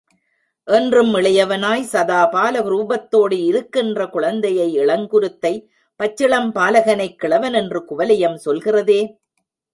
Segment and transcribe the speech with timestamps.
[0.67, 5.53] என்றும் இளையவனாய், சதாபால ரூபத்தோடு இருக்கின்ற குழந்தையை, இளங்குருத்தை,
[5.99, 9.01] பச்சிளம் பாலகனை, கிழவன் என்று குவலயம் சொல்கிறதே!